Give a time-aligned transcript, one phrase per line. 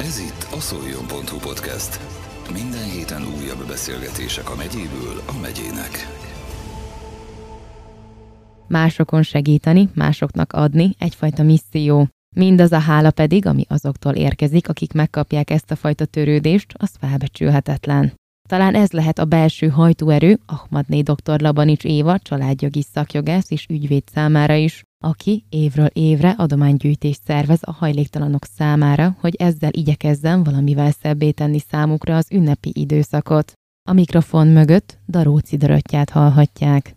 [0.00, 2.00] Ez itt a szoljon.hu podcast.
[2.52, 5.90] Minden héten újabb beszélgetések a megyéből a megyének.
[8.68, 12.08] Másokon segíteni, másoknak adni egyfajta misszió.
[12.36, 18.12] Mindaz a hála pedig, ami azoktól érkezik, akik megkapják ezt a fajta törődést, az felbecsülhetetlen.
[18.48, 21.40] Talán ez lehet a belső hajtóerő Ahmadné dr.
[21.40, 28.44] Labanics Éva, családjogi szakjogász és ügyvéd számára is, aki évről évre adománygyűjtést szervez a hajléktalanok
[28.44, 33.52] számára, hogy ezzel igyekezzen valamivel szebbé tenni számukra az ünnepi időszakot.
[33.88, 36.94] A mikrofon mögött Daróci Döröttyát hallhatják.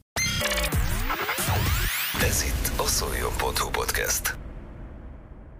[2.21, 4.37] Ez itt a szoljon.hu podcast.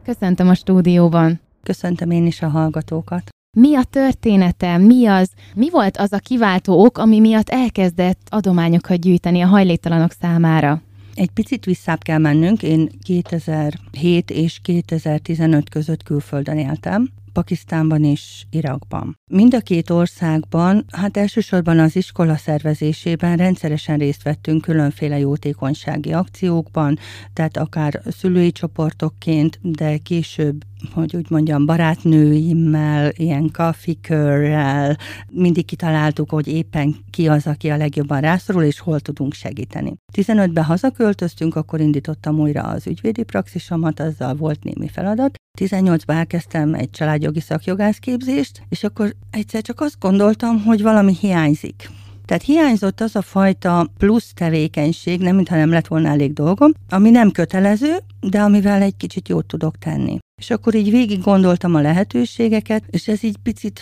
[0.04, 1.40] Köszöntöm a stúdióban.
[1.64, 3.30] Köszöntöm én is a hallgatókat.
[3.58, 4.78] Mi a története?
[4.78, 5.32] Mi az?
[5.56, 10.82] Mi volt az a kiváltó ok, ami miatt elkezdett adományokat gyűjteni a hajléktalanok számára?
[11.14, 12.64] Egy picit visszább kell mennünk.
[12.64, 17.10] Én 2007 és 2015 között külföldön éltem.
[17.34, 19.20] Pakisztánban és Irakban.
[19.28, 26.98] Mind a két országban, hát elsősorban az iskola szervezésében rendszeresen részt vettünk különféle jótékonysági akciókban,
[27.34, 34.98] tehát akár szülői csoportokként, de később hogy úgy mondjam, barátnőimmel, ilyen kafikörrel,
[35.32, 39.94] mindig kitaláltuk, hogy éppen ki az, aki a legjobban rászorul, és hol tudunk segíteni.
[40.14, 45.36] 15-ben hazaköltöztünk, akkor indítottam újra az ügyvédi praxisomat, azzal volt némi feladat.
[45.60, 51.90] 18-ban elkezdtem egy családjogi szakjogászképzést, és akkor egyszer csak azt gondoltam, hogy valami hiányzik.
[52.32, 57.10] Tehát hiányzott az a fajta plusz tevékenység, nem mintha nem lett volna elég dolgom, ami
[57.10, 60.18] nem kötelező, de amivel egy kicsit jót tudok tenni.
[60.42, 63.80] És akkor így végig gondoltam a lehetőségeket, és ez így picit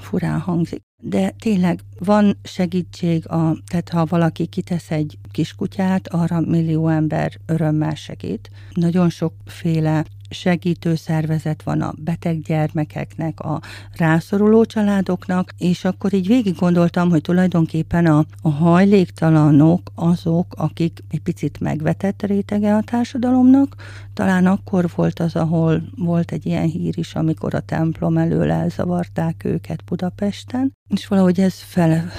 [0.00, 0.80] furán hangzik.
[1.02, 7.94] De tényleg van segítség, a, tehát ha valaki kitesz egy kiskutyát, arra millió ember örömmel
[7.94, 8.50] segít.
[8.74, 13.60] Nagyon sokféle segítő szervezet van a beteg gyermekeknek, a
[13.96, 21.20] rászoruló családoknak, és akkor így végig gondoltam, hogy tulajdonképpen a, a hajléktalanok azok, akik egy
[21.20, 23.74] picit megvetett rétege a társadalomnak.
[24.14, 29.44] Talán akkor volt az, ahol volt egy ilyen hír is, amikor a templom elől elzavarták
[29.44, 32.10] őket Budapesten, és valahogy ez fel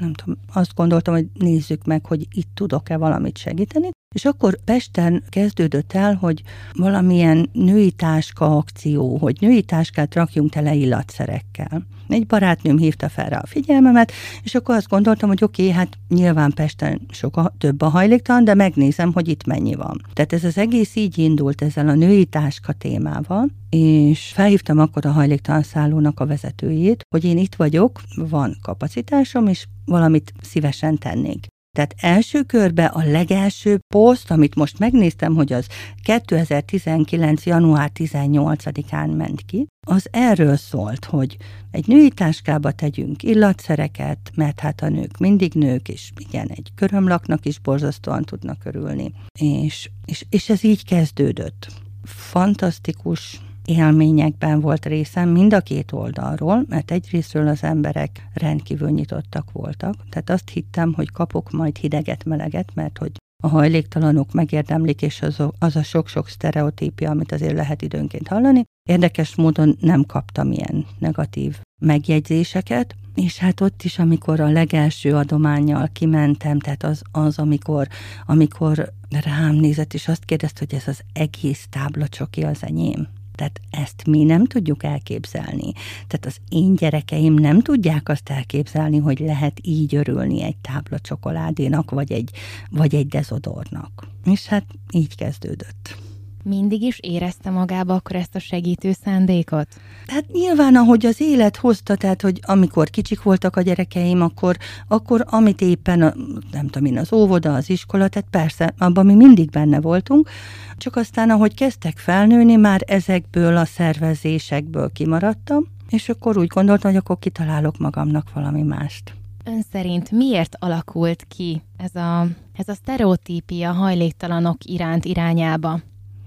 [0.00, 3.90] nem tudom, azt gondoltam, hogy nézzük meg, hogy itt tudok-e valamit segíteni.
[4.12, 6.42] És akkor Pesten kezdődött el, hogy
[6.72, 11.86] valamilyen női táska akció, hogy női táskát rakjunk tele illatszerekkel.
[12.08, 14.12] Egy barátnőm hívta fel rá a figyelmemet,
[14.42, 18.54] és akkor azt gondoltam, hogy oké, okay, hát nyilván Pesten sokkal több a hajléktalan, de
[18.54, 20.00] megnézem, hogy itt mennyi van.
[20.12, 25.10] Tehát ez az egész így indult ezzel a női táska témával, és felhívtam akkor a
[25.10, 31.46] hajléktalan szállónak a vezetőjét, hogy én itt vagyok, van kapacitásom, és valamit szívesen tennék.
[31.76, 35.66] Tehát első körbe a legelső poszt, amit most megnéztem, hogy az
[36.02, 37.46] 2019.
[37.46, 41.36] január 18-án ment ki, az erről szólt, hogy
[41.70, 47.46] egy női táskába tegyünk illatszereket, mert hát a nők mindig nők, és igen, egy körömlaknak
[47.46, 49.12] is borzasztóan tudnak örülni.
[49.40, 51.68] És, és, és ez így kezdődött.
[52.04, 59.94] Fantasztikus élményekben volt részem mind a két oldalról, mert egyrésztről az emberek rendkívül nyitottak voltak.
[60.10, 63.12] Tehát azt hittem, hogy kapok majd hideget, meleget, mert hogy
[63.44, 68.64] a hajléktalanok megérdemlik, és az, az a sok-sok sztereotípia, amit azért lehet időnként hallani.
[68.88, 75.88] Érdekes módon nem kaptam ilyen negatív megjegyzéseket, és hát ott is, amikor a legelső adományjal
[75.92, 77.88] kimentem, tehát az, az amikor,
[78.26, 83.08] amikor rám nézett, és azt kérdezte, hogy ez az egész táblacsoki az enyém.
[83.34, 85.72] Tehát ezt mi nem tudjuk elképzelni.
[86.06, 91.90] Tehát az én gyerekeim nem tudják azt elképzelni, hogy lehet így örülni egy tábla csokoládénak,
[91.90, 92.30] vagy egy,
[92.70, 94.06] vagy egy dezodornak.
[94.24, 95.96] És hát így kezdődött
[96.42, 99.66] mindig is érezte magába akkor ezt a segítő szándékot?
[100.06, 104.56] Hát nyilván, ahogy az élet hozta, tehát, hogy amikor kicsik voltak a gyerekeim, akkor,
[104.88, 106.14] akkor amit éppen, a,
[106.52, 110.28] nem tudom én, az óvoda, az iskola, tehát persze, abban mi mindig benne voltunk,
[110.76, 117.00] csak aztán, ahogy kezdtek felnőni, már ezekből a szervezésekből kimaradtam, és akkor úgy gondoltam, hogy
[117.00, 119.14] akkor kitalálok magamnak valami mást.
[119.44, 125.80] Ön szerint miért alakult ki ez a, ez a sztereotípia hajléktalanok iránt irányába?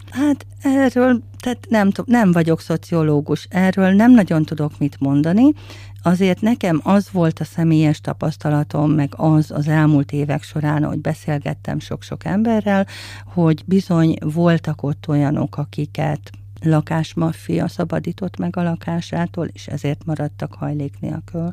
[0.10, 5.54] Hát erről, tehát nem, nem vagyok szociológus, erről nem nagyon tudok mit mondani.
[6.04, 11.80] Azért nekem az volt a személyes tapasztalatom, meg az az elmúlt évek során, hogy beszélgettem
[11.80, 12.88] sok-sok emberrel,
[13.25, 16.30] hogy bizony voltak ott olyanok, akiket
[16.62, 21.51] lakásmaffia szabadított meg a lakásától, és ezért maradtak hajlék nélkül.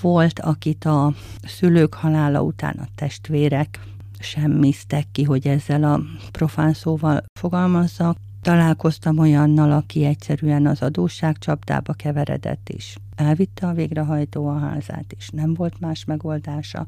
[0.00, 1.12] Volt, akit a
[1.46, 3.80] szülők halála után a testvérek
[4.22, 8.16] semmiztek ki, hogy ezzel a profán szóval fogalmazzak.
[8.42, 12.96] találkoztam olyannal, aki egyszerűen az adósság csapdába keveredett is.
[13.16, 16.86] Elvitte a végrehajtó a házát, és nem volt más megoldása.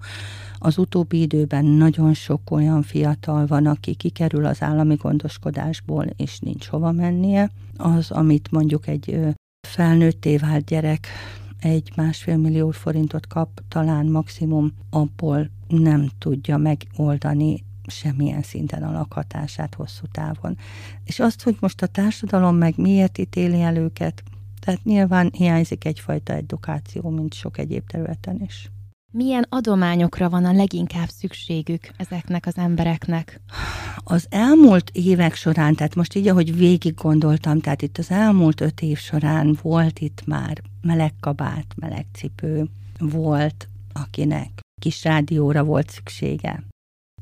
[0.58, 6.66] Az utóbbi időben nagyon sok olyan fiatal van, aki kikerül az állami gondoskodásból, és nincs
[6.66, 7.50] hova mennie.
[7.76, 9.18] Az, amit mondjuk egy
[9.68, 11.08] felnőtté vált gyerek
[11.64, 19.74] egy másfél millió forintot kap, talán maximum abból nem tudja megoldani semmilyen szinten a lakhatását
[19.74, 20.56] hosszú távon.
[21.04, 24.22] És azt, hogy most a társadalom meg miért ítéli el őket,
[24.60, 28.70] tehát nyilván hiányzik egyfajta edukáció, mint sok egyéb területen is.
[29.16, 33.40] Milyen adományokra van a leginkább szükségük ezeknek az embereknek?
[33.96, 38.80] Az elmúlt évek során, tehát most így, ahogy végig gondoltam, tehát itt az elmúlt öt
[38.80, 42.68] év során volt itt már meleg kabát, meleg cipő,
[42.98, 43.68] volt,
[44.02, 46.62] akinek kis rádióra volt szüksége.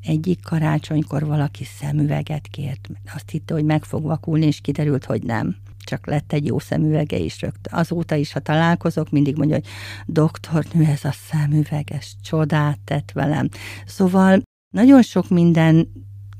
[0.01, 5.55] Egyik karácsonykor valaki szemüveget kért, azt hitte, hogy meg fog vakulni, és kiderült, hogy nem
[5.83, 7.79] csak lett egy jó szemüvege is rögtön.
[7.79, 9.67] Azóta is, ha találkozok, mindig mondja, hogy
[10.05, 13.49] doktornő, ez a szemüveges csodát tett velem.
[13.85, 14.41] Szóval
[14.75, 15.87] nagyon sok minden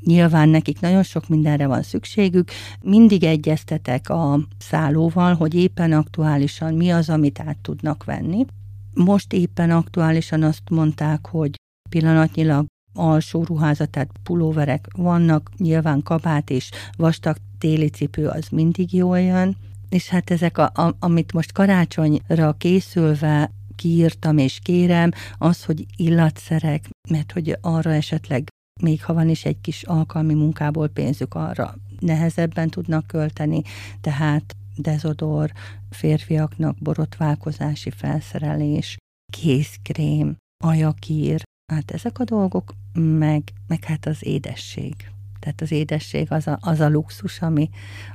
[0.05, 2.51] Nyilván nekik nagyon sok mindenre van szükségük.
[2.81, 8.45] Mindig egyeztetek a szállóval, hogy éppen aktuálisan mi az, amit át tudnak venni.
[8.93, 11.55] Most éppen aktuálisan azt mondták, hogy
[11.89, 19.19] pillanatnyilag alsó ruházat, tehát pulóverek vannak, nyilván kabát és vastag téli cipő az mindig jól
[19.19, 19.55] jön,
[19.89, 26.89] és hát ezek, a, a, amit most karácsonyra készülve kiírtam és kérem, az, hogy illatszerek,
[27.09, 28.47] mert hogy arra esetleg
[28.81, 33.61] még ha van is egy kis alkalmi munkából pénzük, arra nehezebben tudnak költeni,
[34.01, 35.51] tehát dezodor,
[35.89, 38.97] férfiaknak borotválkozási felszerelés,
[39.31, 41.43] kézkrém, ajakír,
[41.73, 44.95] hát ezek a dolgok, meg, meg hát az édesség.
[45.39, 47.69] Tehát az édesség az a, az a luxus, ami,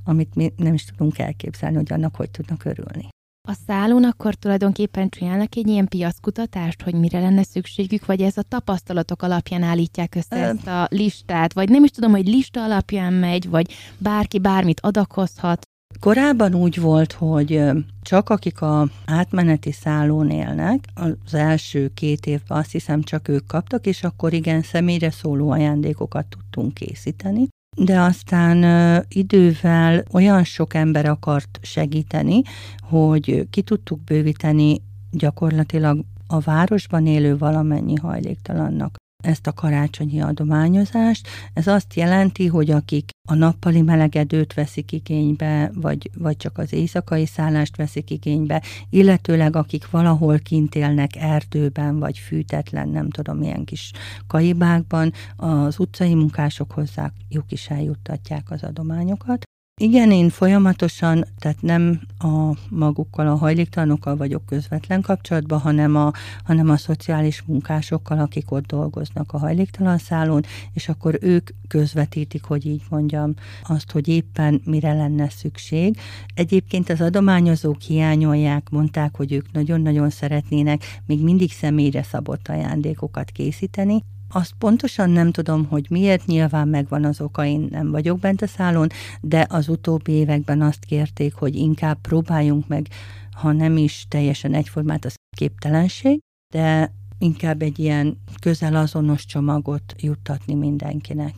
[0.05, 3.09] amit mi nem is tudunk elképzelni, hogy annak hogy tudnak örülni.
[3.49, 8.43] A szállón akkor tulajdonképpen csinálnak egy ilyen piaszkutatást, hogy mire lenne szükségük, vagy ez a
[8.43, 10.49] tapasztalatok alapján állítják össze Ö...
[10.49, 15.63] ezt a listát, vagy nem is tudom, hogy lista alapján megy, vagy bárki bármit adakozhat.
[16.01, 17.63] Korábban úgy volt, hogy
[18.03, 23.87] csak akik a átmeneti szállón élnek, az első két évben azt hiszem csak ők kaptak,
[23.87, 27.49] és akkor igen, személyre szóló ajándékokat tudtunk készíteni.
[27.77, 28.65] De aztán
[29.09, 32.43] idővel olyan sok ember akart segíteni,
[32.89, 34.81] hogy ki tudtuk bővíteni
[35.11, 41.29] gyakorlatilag a városban élő valamennyi hajléktalannak ezt a karácsonyi adományozást.
[41.53, 47.27] Ez azt jelenti, hogy akik a nappali melegedőt veszik igénybe, vagy, vagy csak az éjszakai
[47.27, 53.93] szállást veszik igénybe, illetőleg akik valahol kint élnek erdőben, vagy fűtetlen, nem tudom, milyen kis
[54.27, 59.43] kaibákban, az utcai munkások hozzájuk is eljuttatják az adományokat.
[59.81, 66.13] Igen, én folyamatosan, tehát nem a magukkal, a hajléktalanokkal vagyok közvetlen kapcsolatban, hanem a,
[66.45, 70.43] hanem a szociális munkásokkal, akik ott dolgoznak a hajléktalan szállón,
[70.73, 75.97] és akkor ők közvetítik, hogy így mondjam, azt, hogy éppen mire lenne szükség.
[76.35, 84.03] Egyébként az adományozók hiányolják, mondták, hogy ők nagyon-nagyon szeretnének még mindig személyre szabott ajándékokat készíteni,
[84.33, 88.47] azt pontosan nem tudom, hogy miért, nyilván megvan az oka, én nem vagyok bent a
[88.47, 88.89] szálon,
[89.21, 92.89] de az utóbbi években azt kérték, hogy inkább próbáljunk meg,
[93.33, 96.21] ha nem is teljesen egyformát, az képtelenség,
[96.55, 101.35] de inkább egy ilyen közel azonos csomagot juttatni mindenkinek.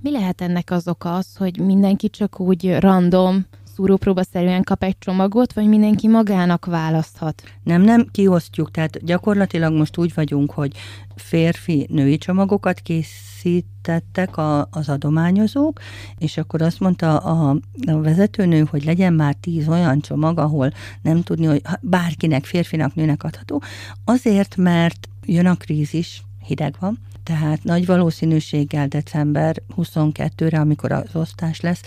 [0.00, 3.46] Mi lehet ennek az oka az, hogy mindenki csak úgy random
[3.78, 7.42] szúrópróbaszerűen kap egy csomagot, vagy mindenki magának választhat?
[7.62, 8.70] Nem, nem, kiosztjuk.
[8.70, 10.72] Tehát gyakorlatilag most úgy vagyunk, hogy
[11.16, 15.80] férfi-női csomagokat készítettek a, az adományozók,
[16.18, 17.56] és akkor azt mondta a,
[17.86, 23.22] a vezetőnő, hogy legyen már tíz olyan csomag, ahol nem tudni, hogy bárkinek, férfinak, nőnek
[23.22, 23.62] adható.
[24.04, 31.60] Azért, mert jön a krízis, hideg van, tehát nagy valószínűséggel december 22-re, amikor az osztás
[31.60, 31.80] lesz,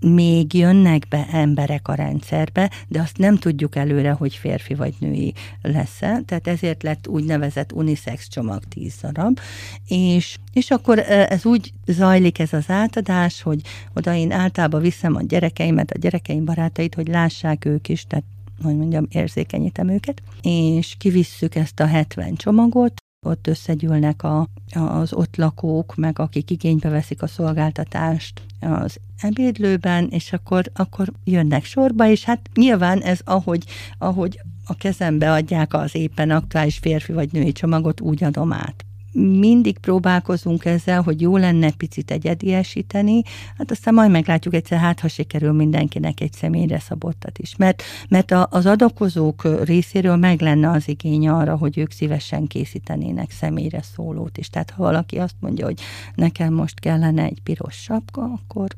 [0.00, 5.34] még jönnek be emberek a rendszerbe, de azt nem tudjuk előre, hogy férfi vagy női
[5.62, 9.40] lesz-e, tehát ezért lett úgynevezett unisex csomag 10 darab,
[9.88, 13.60] és, és akkor ez úgy zajlik ez az átadás, hogy
[13.94, 18.24] oda én általában viszem a gyerekeimet, a gyerekeim barátait, hogy lássák ők is, tehát
[18.62, 25.36] hogy mondjam, érzékenyítem őket, és kivisszük ezt a 70 csomagot, ott összegyűlnek a, az ott
[25.36, 32.24] lakók, meg akik igénybe veszik a szolgáltatást az ebédlőben, és akkor, akkor jönnek sorba, és
[32.24, 33.64] hát nyilván ez ahogy,
[33.98, 38.84] ahogy a kezembe adják az éppen aktuális férfi vagy női csomagot, úgy adom át.
[39.14, 43.22] Mindig próbálkozunk ezzel, hogy jó lenne picit egyediesíteni,
[43.58, 47.56] hát aztán majd meglátjuk egyszer, hát ha sikerül mindenkinek egy személyre szabottat is.
[47.56, 53.30] Mert, mert a, az adakozók részéről meg lenne az igény arra, hogy ők szívesen készítenének
[53.30, 54.48] személyre szólót is.
[54.48, 55.80] Tehát ha valaki azt mondja, hogy
[56.14, 58.68] nekem most kellene egy piros sapka, akkor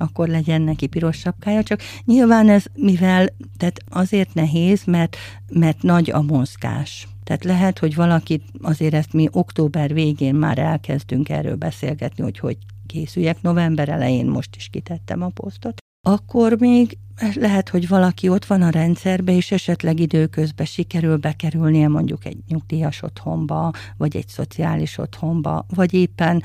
[0.00, 5.16] akkor legyen neki piros sapkája, csak nyilván ez, mivel, tehát azért nehéz, mert,
[5.48, 7.08] mert nagy a mozgás.
[7.30, 12.56] Tehát lehet, hogy valakit, azért ezt mi október végén már elkezdünk erről beszélgetni, hogy hogy
[12.86, 13.42] készüljek.
[13.42, 15.79] November elején most is kitettem a posztot.
[16.02, 16.98] Akkor még
[17.34, 23.02] lehet, hogy valaki ott van a rendszerbe, és esetleg időközben sikerül bekerülnie mondjuk egy nyugdíjas
[23.02, 26.42] otthonba, vagy egy szociális otthonba, vagy éppen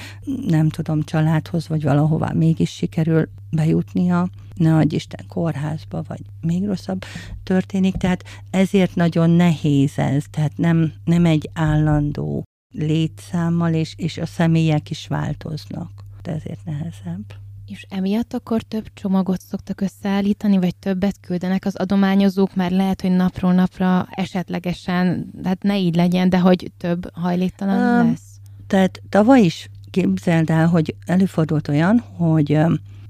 [0.47, 7.03] nem tudom, családhoz, vagy valahová mégis sikerül bejutnia, ne adj Isten kórházba, vagy még rosszabb
[7.43, 7.95] történik.
[7.95, 12.43] Tehát ezért nagyon nehéz ez, tehát nem, nem egy állandó
[12.73, 15.91] létszámmal, és, és a személyek is változnak.
[16.21, 17.44] De ezért nehezebb.
[17.67, 23.11] És emiatt akkor több csomagot szoktak összeállítani, vagy többet küldenek az adományozók, már lehet, hogy
[23.11, 28.39] napról napra esetlegesen, hát ne így legyen, de hogy több hajléktalan um, lesz?
[28.67, 32.59] Tehát tavaly is képzeld el, hogy előfordult olyan, hogy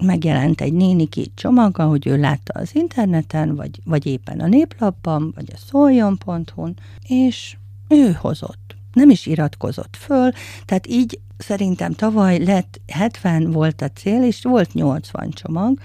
[0.04, 5.50] megjelent egy néniki csomaga, hogy ő látta az interneten, vagy, vagy éppen a néplapban, vagy
[5.54, 7.58] a szoljon.hu-n, és
[7.88, 8.76] ő hozott.
[8.94, 10.32] Nem is iratkozott föl,
[10.66, 15.80] tehát így szerintem tavaly lett 70 volt a cél, és volt 80 csomag,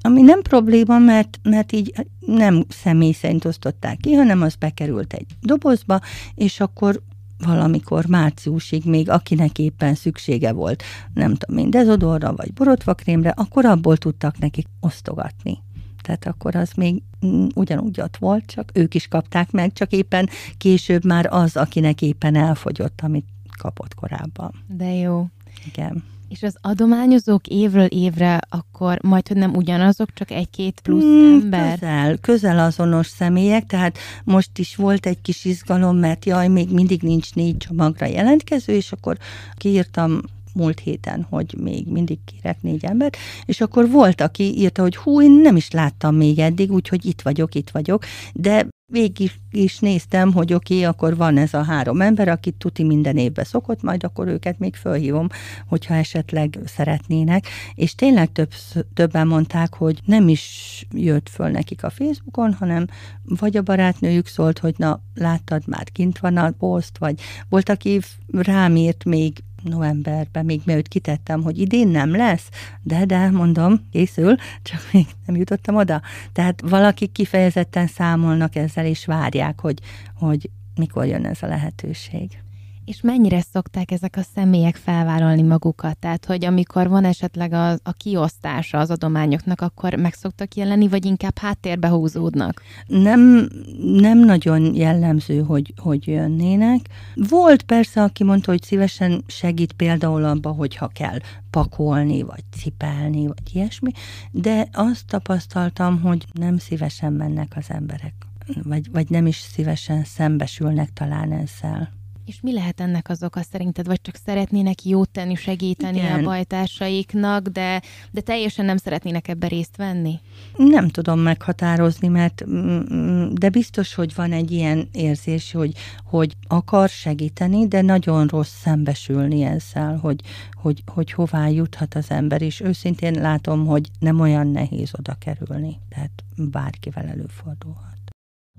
[0.00, 5.26] ami nem probléma, mert, mert így nem személy szerint osztották ki, hanem az bekerült egy
[5.40, 6.00] dobozba,
[6.34, 7.02] és akkor
[7.38, 10.82] valamikor márciusig még akinek éppen szüksége volt,
[11.14, 15.58] nem tudom, mind dezodorra vagy borotvakrémre, akkor abból tudtak nekik osztogatni.
[16.02, 20.28] Tehát akkor az még mm, ugyanúgy ott volt, csak ők is kapták meg, csak éppen
[20.58, 23.26] később már az, akinek éppen elfogyott, amit
[23.56, 24.64] kapott korábban.
[24.68, 25.26] De jó.
[25.66, 26.04] Igen.
[26.28, 31.78] És az adományozók évről évre akkor majd, hogy nem ugyanazok, csak egy-két plusz mm, ember?
[31.78, 37.02] Közel, közel azonos személyek, tehát most is volt egy kis izgalom, mert jaj, még mindig
[37.02, 39.16] nincs négy csomagra jelentkező, és akkor
[39.54, 40.20] kiírtam
[40.56, 45.22] múlt héten, hogy még mindig kérek négy embert, és akkor volt, aki írta, hogy hú,
[45.22, 50.32] én nem is láttam még eddig, úgyhogy itt vagyok, itt vagyok, de végig is néztem,
[50.32, 54.04] hogy oké, okay, akkor van ez a három ember, akit tuti minden évben szokott, majd
[54.04, 55.28] akkor őket még fölhívom,
[55.68, 57.46] hogyha esetleg szeretnének.
[57.74, 58.50] És tényleg több,
[58.94, 62.86] többen mondták, hogy nem is jött föl nekik a Facebookon, hanem
[63.24, 68.00] vagy a barátnőjük szólt, hogy na, láttad, már kint van a poszt, vagy volt, aki
[68.32, 72.48] rám írt még novemberben, még mielőtt kitettem, hogy idén nem lesz,
[72.82, 76.02] de, de, mondom, készül, csak még nem jutottam oda.
[76.32, 79.78] Tehát valakik kifejezetten számolnak ezzel, és várják, hogy,
[80.14, 82.38] hogy mikor jön ez a lehetőség.
[82.86, 85.98] És mennyire szokták ezek a személyek felvállalni magukat?
[85.98, 91.04] Tehát, hogy amikor van esetleg a, a kiosztása az adományoknak, akkor meg szoktak jelenni, vagy
[91.04, 92.62] inkább háttérbe húzódnak?
[92.86, 96.80] Nem, nem nagyon jellemző, hogy, hogy jönnének.
[97.14, 101.18] Volt persze, aki mondta, hogy szívesen segít például abba, hogyha kell
[101.50, 103.90] pakolni, vagy cipelni, vagy ilyesmi,
[104.30, 108.14] de azt tapasztaltam, hogy nem szívesen mennek az emberek,
[108.62, 111.95] vagy, vagy nem is szívesen szembesülnek talán ezzel.
[112.26, 113.86] És mi lehet ennek az oka szerinted?
[113.86, 116.18] Vagy csak szeretnének jót tenni, segíteni Igen.
[116.18, 120.20] a bajtársaiknak, de, de teljesen nem szeretnének ebbe részt venni?
[120.56, 125.72] Nem tudom meghatározni, mert mm, mm, de biztos, hogy van egy ilyen érzés, hogy,
[126.04, 130.20] hogy akar segíteni, de nagyon rossz szembesülni ezzel, hogy,
[130.54, 135.78] hogy, hogy hová juthat az ember, és őszintén látom, hogy nem olyan nehéz oda kerülni,
[135.88, 137.95] tehát bárkivel előfordulhat.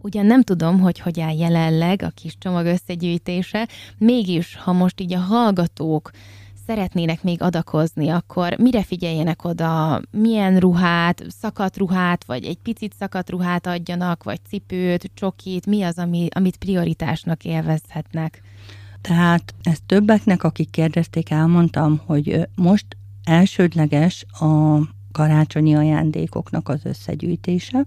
[0.01, 5.13] Ugyan nem tudom, hogy hogy áll jelenleg a kis csomag összegyűjtése, mégis, ha most így
[5.13, 6.11] a hallgatók
[6.67, 13.29] szeretnének még adakozni, akkor mire figyeljenek oda, milyen ruhát, szakadt ruhát, vagy egy picit szakadt
[13.29, 18.41] ruhát adjanak, vagy cipőt, csokit, mi az, ami, amit prioritásnak élvezhetnek?
[19.01, 22.85] Tehát ezt többeknek, akik kérdezték, elmondtam, hogy most
[23.23, 24.77] elsődleges a
[25.11, 27.85] karácsonyi ajándékoknak az összegyűjtése,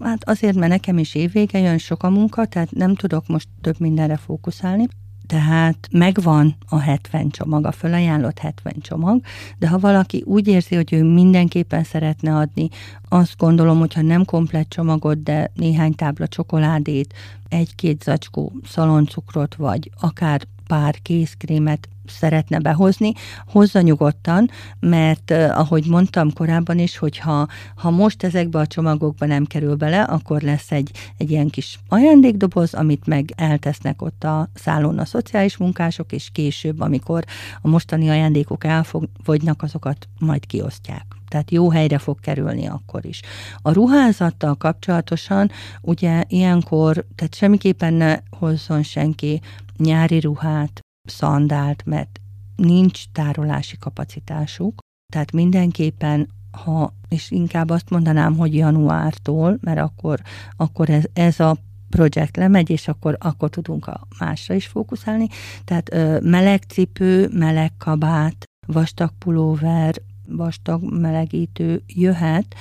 [0.00, 3.80] Hát azért, mert nekem is évvége jön sok a munka, tehát nem tudok most több
[3.80, 4.86] mindenre fókuszálni.
[5.26, 9.20] Tehát megvan a 70 csomag, a fölajánlott 70 csomag,
[9.58, 12.68] de ha valaki úgy érzi, hogy ő mindenképpen szeretne adni,
[13.08, 17.14] azt gondolom, hogyha nem komplett csomagot, de néhány tábla csokoládét,
[17.48, 23.12] egy-két zacskó szaloncukrot, vagy akár pár kézkrémet szeretne behozni,
[23.46, 29.44] hozza nyugodtan, mert ahogy mondtam korábban is, hogy ha, ha most ezekbe a csomagokba nem
[29.44, 34.98] kerül bele, akkor lesz egy, egy ilyen kis ajándékdoboz, amit meg eltesznek ott a szállón
[34.98, 37.24] a szociális munkások, és később, amikor
[37.62, 43.20] a mostani ajándékok elfogynak, azokat majd kiosztják tehát jó helyre fog kerülni akkor is.
[43.62, 49.40] A ruházattal kapcsolatosan ugye ilyenkor, tehát semmiképpen ne hozzon senki
[49.76, 52.20] nyári ruhát, szandált, mert
[52.56, 54.78] nincs tárolási kapacitásuk,
[55.12, 60.20] tehát mindenképpen ha, és inkább azt mondanám, hogy januártól, mert akkor,
[60.56, 61.56] akkor ez, ez a
[61.90, 65.26] projekt lemegy, és akkor, akkor tudunk a másra is fókuszálni.
[65.64, 69.94] Tehát ö, meleg cipő, meleg kabát, vastag pulóver,
[70.26, 72.54] vastag melegítő jöhet,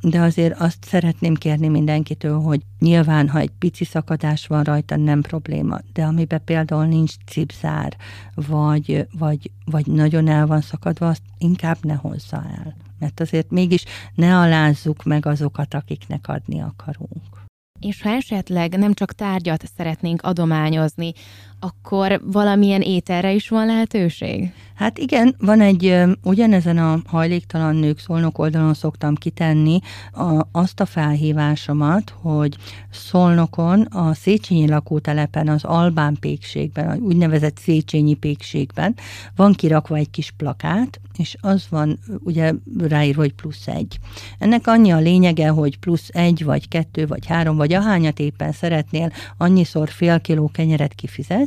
[0.00, 5.20] de azért azt szeretném kérni mindenkitől, hogy nyilván, ha egy pici szakadás van rajta, nem
[5.20, 7.96] probléma, de amiben például nincs cipzár,
[8.34, 12.76] vagy, vagy, vagy nagyon el van szakadva, azt inkább ne hozza el.
[12.98, 17.46] Mert azért mégis ne alázzuk meg azokat, akiknek adni akarunk.
[17.80, 21.12] És ha esetleg nem csak tárgyat szeretnénk adományozni,
[21.60, 24.52] akkor valamilyen ételre is van lehetőség?
[24.78, 29.80] Hát igen, van egy, ugyanezen a hajléktalan nők szolnok oldalon szoktam kitenni
[30.12, 32.56] a, azt a felhívásomat, hogy
[32.90, 38.94] Szolnokon, a Széchenyi lakótelepen, az Albán pékségben, a úgynevezett Széchenyi pékségben
[39.36, 42.52] van kirakva egy kis plakát, és az van ugye
[42.88, 43.98] ráírva, hogy plusz egy.
[44.38, 49.12] Ennek annyi a lényege, hogy plusz egy, vagy kettő, vagy három, vagy ahányat éppen szeretnél,
[49.36, 50.94] annyiszor fél kiló kenyeret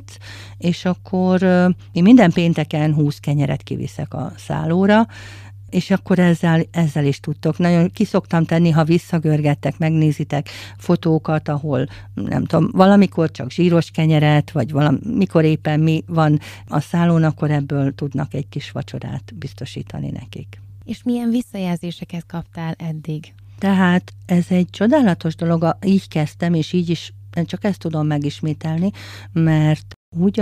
[0.02, 0.18] kifizetsz,
[0.58, 1.44] és akkor
[1.92, 5.08] én minden pénteken 20 kenyeret kiviszek a szállóra,
[5.70, 7.58] és akkor ezzel, ezzel is tudtok.
[7.58, 14.72] Nagyon kiszoktam tenni, ha visszagörgettek, megnézitek fotókat, ahol nem tudom, valamikor csak zsíros kenyeret, vagy
[14.72, 20.62] valamikor éppen mi van a szállón, akkor ebből tudnak egy kis vacsorát biztosítani nekik.
[20.86, 23.34] És milyen visszajelzéseket kaptál eddig?
[23.60, 27.14] Tehát ez egy csodálatos dolog, így kezdtem, és így is
[27.46, 28.92] csak ezt tudom megismételni,
[29.32, 30.40] mert úgy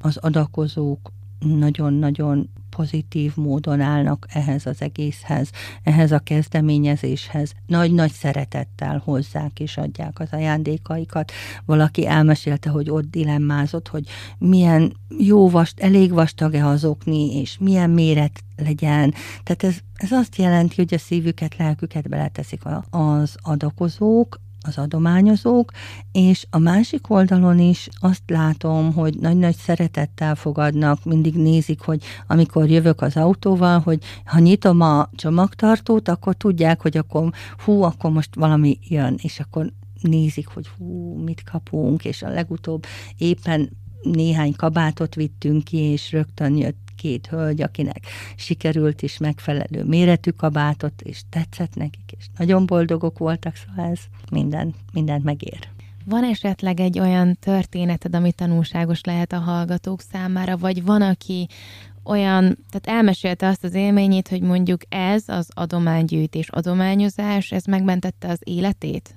[0.00, 5.50] az adakozók nagyon-nagyon pozitív módon állnak ehhez az egészhez,
[5.82, 7.52] ehhez a kezdeményezéshez.
[7.66, 11.32] Nagy-nagy szeretettel hozzák és adják az ajándékaikat.
[11.64, 14.08] Valaki elmesélte, hogy ott dilemmázott, hogy
[14.38, 19.14] milyen jó vast, elég vastag-e az és milyen méret legyen.
[19.42, 25.72] Tehát ez, ez azt jelenti, hogy a szívüket, lelküket beleteszik az adakozók, az adományozók,
[26.12, 32.68] és a másik oldalon is azt látom, hogy nagy-nagy szeretettel fogadnak, mindig nézik, hogy amikor
[32.68, 37.30] jövök az autóval, hogy ha nyitom a csomagtartót, akkor tudják, hogy akkor
[37.64, 42.84] hú, akkor most valami jön, és akkor nézik, hogy hú, mit kapunk, és a legutóbb
[43.16, 43.70] éppen
[44.02, 48.06] néhány kabátot vittünk ki, és rögtön jött két hölgy, akinek
[48.36, 54.74] sikerült is megfelelő méretű kabátot, és tetszett nekik, és nagyon boldogok voltak, szóval ez minden,
[54.92, 55.68] mindent megér.
[56.04, 61.46] Van esetleg egy olyan történeted, ami tanulságos lehet a hallgatók számára, vagy van, aki
[62.04, 68.40] olyan, tehát elmesélte azt az élményét, hogy mondjuk ez az adománygyűjtés, adományozás, ez megmentette az
[68.44, 69.15] életét?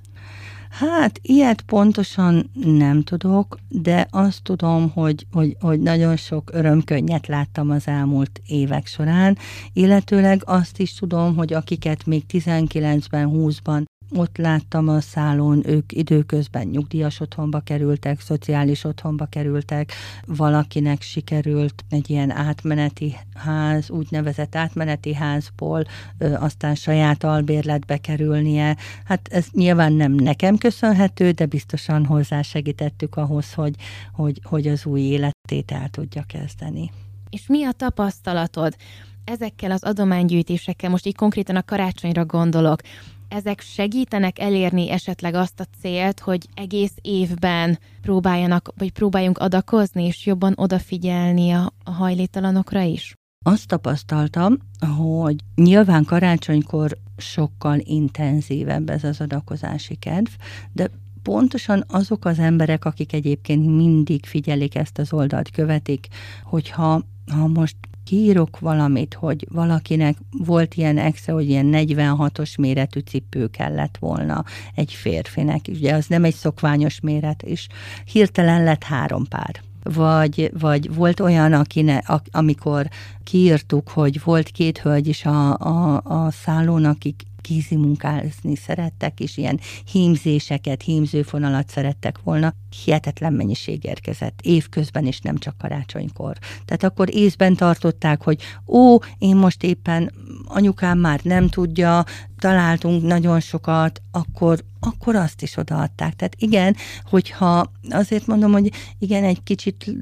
[0.70, 7.70] Hát ilyet pontosan nem tudok, de azt tudom, hogy, hogy, hogy nagyon sok örömkönnyet láttam
[7.70, 9.38] az elmúlt évek során,
[9.74, 13.84] illetőleg azt is tudom, hogy akiket még 19-ben, 20-ban
[14.16, 19.94] ott láttam a szálon, ők időközben nyugdíjas otthonba kerültek, szociális otthonba kerültek,
[20.26, 25.86] valakinek sikerült egy ilyen átmeneti ház, úgynevezett átmeneti házból
[26.18, 28.78] ö, aztán saját albérletbe kerülnie.
[29.06, 33.76] Hát ez nyilván nem nekem köszönhető, de biztosan hozzásegítettük ahhoz, hogy,
[34.14, 36.92] hogy, hogy az új életét el tudja kezdeni.
[37.30, 38.76] És mi a tapasztalatod?
[39.24, 42.82] Ezekkel az adománygyűjtésekkel, most így konkrétan a karácsonyra gondolok,
[43.30, 50.26] ezek segítenek elérni esetleg azt a célt, hogy egész évben próbáljanak, vagy próbáljunk adakozni, és
[50.26, 53.14] jobban odafigyelni a, a hajléktalanokra is?
[53.46, 54.58] Azt tapasztaltam,
[54.98, 60.30] hogy nyilván karácsonykor sokkal intenzívebb ez az adakozási kedv,
[60.74, 60.90] de
[61.24, 66.08] pontosan azok az emberek, akik egyébként mindig figyelik ezt az oldalt, követik,
[66.44, 67.76] hogyha ha most
[68.10, 74.44] kiírok valamit, hogy valakinek volt ilyen exe, hogy ilyen 46-os méretű cipő kellett volna
[74.76, 77.68] egy férfinek, ugye az nem egy szokványos méret, és
[78.12, 79.62] hirtelen lett három pár.
[79.84, 82.90] Vagy, vagy volt olyan, akine, amikor
[83.24, 89.38] kiírtuk, hogy volt két hölgy is a, a, a szállón, akik kézi munkázni szerettek, és
[89.38, 89.60] ilyen
[89.92, 92.54] hímzéseket, hímzőfonalat szerettek volna.
[92.84, 96.38] Hihetetlen mennyiség érkezett, évközben is, nem csak karácsonykor.
[96.66, 100.12] Tehát akkor észben tartották, hogy ó, én most éppen
[100.46, 102.06] anyukám már nem tudja,
[102.40, 106.16] találtunk nagyon sokat, akkor, akkor azt is odaadták.
[106.16, 106.76] Tehát igen,
[107.10, 109.96] hogyha azért mondom, hogy igen, egy kicsit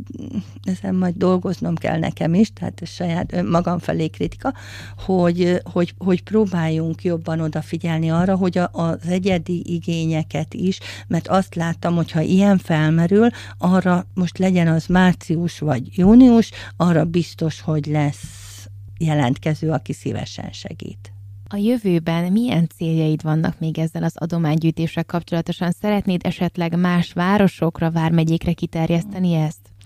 [0.64, 4.54] ezen majd dolgoznom kell nekem is, tehát saját magam felé kritika,
[4.98, 11.56] hogy, hogy, hogy próbáljunk jobban odafigyelni arra, hogy a, az egyedi igényeket is, mert azt
[11.56, 17.86] láttam, hogy ha ilyen felmerül, arra most legyen az március vagy június, arra biztos, hogy
[17.86, 18.68] lesz
[19.00, 21.12] jelentkező, aki szívesen segít.
[21.50, 25.72] A jövőben milyen céljaid vannak még ezzel az adománygyűjtéssel kapcsolatosan?
[25.72, 29.77] Szeretnéd esetleg más városokra, vármegyékre kiterjeszteni ezt?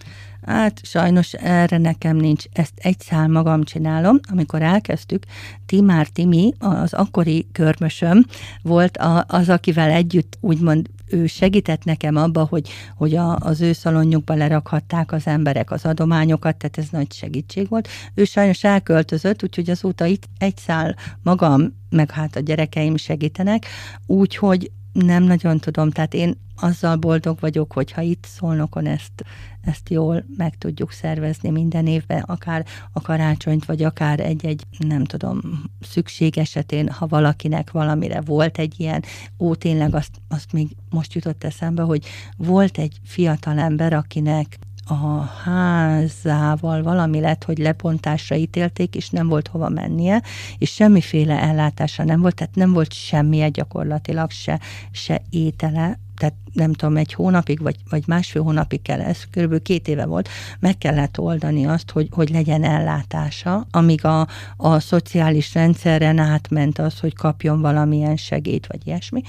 [0.45, 4.19] Hát sajnos erre nekem nincs, ezt egy szál magam csinálom.
[4.31, 5.25] Amikor elkezdtük,
[5.65, 8.25] Timár Timi, az akkori körmösöm
[8.61, 14.33] volt az, akivel együtt úgymond ő segített nekem abba, hogy, hogy a, az ő szalonjukba
[14.33, 17.87] lerakhatták az emberek az adományokat, tehát ez nagy segítség volt.
[18.13, 23.65] Ő sajnos elköltözött, úgyhogy azóta itt egy szál magam, meg hát a gyerekeim segítenek,
[24.05, 29.25] úgyhogy nem nagyon tudom, tehát én azzal boldog vagyok, hogyha itt szólnokon ezt,
[29.61, 35.41] ezt jól meg tudjuk szervezni minden évben, akár a karácsonyt, vagy akár egy-egy, nem tudom,
[35.79, 39.03] szükség esetén, ha valakinek valamire volt egy ilyen,
[39.39, 42.05] ó, tényleg azt, azt még most jutott eszembe, hogy
[42.37, 44.59] volt egy fiatal ember, akinek
[44.91, 50.21] a házával valami lett, hogy lepontásra ítélték, és nem volt hova mennie,
[50.57, 54.59] és semmiféle ellátása nem volt, tehát nem volt semmije gyakorlatilag, se,
[54.91, 59.61] se étele, tehát nem tudom, egy hónapig, vagy, vagy másfél hónapig kell, ez kb.
[59.61, 60.29] két éve volt,
[60.59, 66.99] meg kellett oldani azt, hogy, hogy legyen ellátása, amíg a, a szociális rendszeren átment az,
[66.99, 69.21] hogy kapjon valamilyen segét, vagy ilyesmi,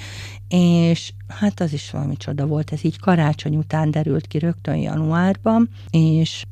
[0.48, 5.68] és hát az is valami csoda volt, ez így karácsony után derült ki rögtön januárban,
[5.90, 6.44] és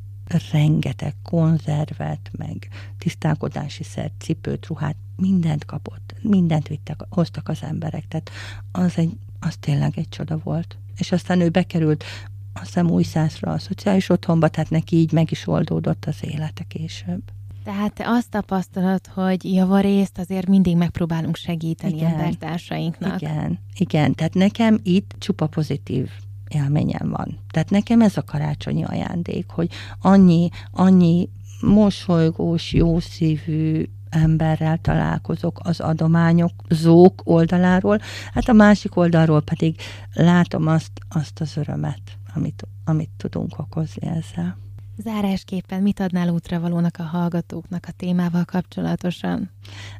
[0.51, 8.29] rengeteg konzervet, meg tisztálkodási szert, cipőt, ruhát, mindent kapott, mindent vittek, hoztak az emberek, tehát
[8.71, 10.77] az egy az tényleg egy csoda volt.
[10.97, 12.03] És aztán ő bekerült
[12.53, 17.21] azt hiszem újszászra a szociális otthonba, tehát neki így meg is oldódott az élete később.
[17.63, 23.21] Tehát te azt tapasztalod, hogy javarészt azért mindig megpróbálunk segíteni igen, embertársainknak.
[23.21, 24.13] Igen, igen.
[24.13, 26.09] Tehát nekem itt csupa pozitív
[26.47, 27.39] élményem van.
[27.51, 29.69] Tehát nekem ez a karácsonyi ajándék, hogy
[30.01, 31.29] annyi, annyi
[31.61, 37.99] mosolygós, jószívű, emberrel találkozok az adományok zók oldaláról,
[38.33, 39.75] hát a másik oldalról pedig
[40.13, 42.01] látom azt, azt az örömet,
[42.33, 44.57] amit, amit tudunk okozni ezzel.
[44.97, 49.49] Zárásképpen mit adnál útravalónak a hallgatóknak a témával kapcsolatosan?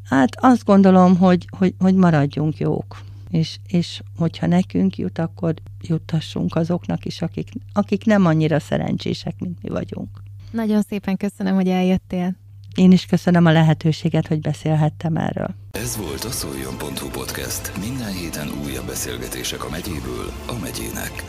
[0.04, 3.02] Hát azt gondolom, hogy, hogy, hogy maradjunk jók.
[3.30, 9.62] És, és hogyha nekünk jut, akkor juttassunk azoknak is, akik, akik nem annyira szerencsések, mint
[9.62, 10.10] mi vagyunk.
[10.52, 12.36] Nagyon szépen köszönöm, hogy eljöttél.
[12.76, 15.56] Én is köszönöm a lehetőséget, hogy beszélhettem erről.
[15.72, 17.72] Ez volt a szoljon.hu podcast.
[17.80, 21.24] Minden héten újabb beszélgetések a megyéből a megyének.